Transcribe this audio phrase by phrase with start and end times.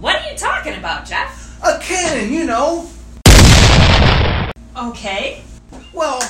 [0.00, 1.58] What are you talking about, Jeff?
[1.62, 2.88] A cannon, you know.
[4.74, 5.42] Okay.
[5.92, 6.22] Well,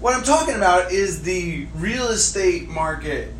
[0.00, 3.32] what I'm talking about is the real estate market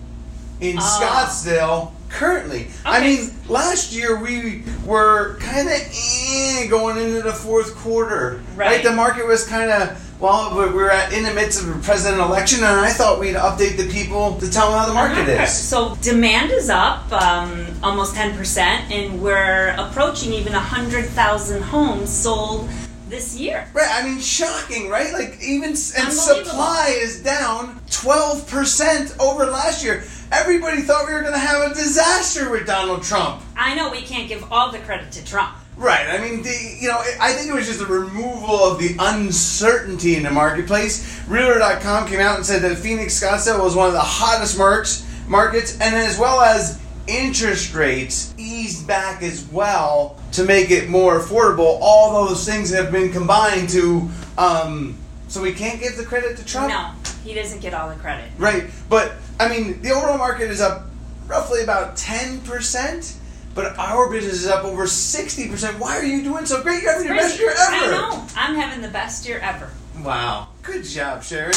[0.61, 0.81] in Oh.
[1.01, 2.69] Scottsdale currently.
[2.85, 8.41] I mean, last year we were kind of eh, going into the fourth quarter.
[8.55, 8.83] Right.
[8.85, 12.23] The market was kind of well, we we're at, in the midst of a president
[12.23, 15.43] election, and I thought we'd update the people to tell them how the market Uh-huh.
[15.43, 15.53] is.
[15.53, 22.69] So demand is up um, almost 10%, and we're approaching even 100,000 homes sold
[23.13, 23.69] this year.
[23.75, 25.13] Right, I mean, shocking, right?
[25.13, 30.03] Like even and supply is down twelve percent over last year.
[30.33, 33.43] Everybody thought we were going to have a disaster with Donald Trump.
[33.55, 35.55] I know we can't give all the credit to Trump.
[35.77, 36.07] Right.
[36.09, 40.17] I mean, the, you know, I think it was just a removal of the uncertainty
[40.17, 41.23] in the marketplace.
[41.29, 45.79] Realtor.com came out and said that Phoenix Scottsdale was one of the hottest marks, markets,
[45.81, 51.79] and as well as interest rates eased back as well to make it more affordable.
[51.81, 54.09] All those things have been combined to.
[54.39, 56.69] Um, so we can't give the credit to Trump.
[56.69, 56.91] No,
[57.25, 58.31] he doesn't get all the credit.
[58.39, 58.65] Right.
[58.89, 60.87] But I mean, the overall market is up
[61.27, 63.17] roughly about ten percent.
[63.55, 65.79] But our business is up over 60%.
[65.79, 66.83] Why are you doing so great?
[66.83, 67.75] You're having your best year ever.
[67.75, 68.27] I know.
[68.35, 69.71] I'm having the best year ever.
[70.01, 70.49] Wow.
[70.63, 71.53] Good job, Sharon.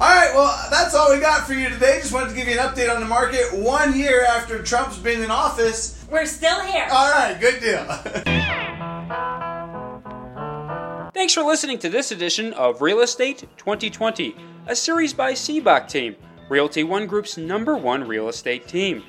[0.00, 1.98] All right, well, that's all we got for you today.
[2.00, 5.22] Just wanted to give you an update on the market one year after Trump's been
[5.22, 6.02] in office.
[6.10, 6.88] We're still here.
[6.90, 7.84] All right, good deal.
[11.12, 14.34] Thanks for listening to this edition of Real Estate 2020,
[14.68, 16.16] a series by Sibbach Team,
[16.48, 19.02] Realty One Group's number one real estate team.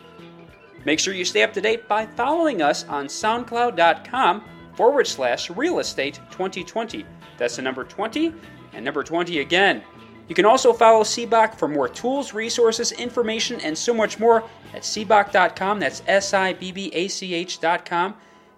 [0.83, 4.43] Make sure you stay up to date by following us on SoundCloud.com
[4.75, 7.05] forward slash real estate 2020.
[7.37, 8.33] That's the number 20
[8.73, 9.81] and number 20 again.
[10.27, 14.43] You can also follow Sibbach for more tools, resources, information, and so much more
[14.73, 15.79] at Sibbach.com.
[15.79, 18.15] That's S I B B A C H.com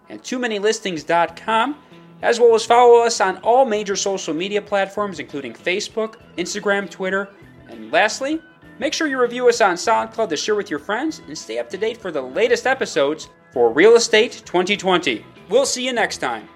[0.09, 1.77] and too many listings.com
[2.21, 7.29] as well as follow us on all major social media platforms, including Facebook, Instagram, Twitter,
[7.67, 8.41] and lastly,
[8.79, 11.69] Make sure you review us on SoundCloud to share with your friends and stay up
[11.69, 15.25] to date for the latest episodes for Real Estate 2020.
[15.49, 16.49] We'll see you next time.